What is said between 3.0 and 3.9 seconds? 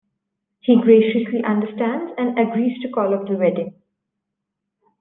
off the wedding.